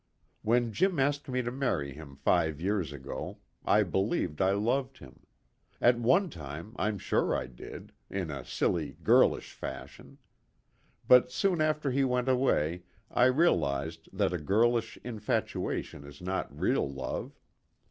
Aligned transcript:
"When 0.41 0.73
Jim 0.73 0.97
asked 0.99 1.29
me 1.29 1.43
to 1.43 1.51
marry 1.51 1.93
him 1.93 2.15
five 2.15 2.59
years 2.59 2.91
ago 2.91 3.37
I 3.63 3.83
believed 3.83 4.41
I 4.41 4.53
loved 4.53 4.97
him. 4.97 5.27
At 5.79 5.99
one 5.99 6.31
time 6.31 6.73
I'm 6.79 6.97
sure 6.97 7.35
I 7.35 7.45
did, 7.45 7.91
in 8.09 8.31
a 8.31 8.43
silly, 8.43 8.97
girlish 9.03 9.53
fashion. 9.53 10.17
But 11.07 11.31
soon 11.31 11.61
after 11.61 11.91
he 11.91 12.03
went 12.03 12.29
away 12.29 12.81
I 13.11 13.25
realized 13.25 14.09
that 14.11 14.33
a 14.33 14.39
girlish 14.39 14.97
infatuation 15.03 16.03
is 16.03 16.19
not 16.19 16.59
real 16.59 16.89
love. 16.91 17.39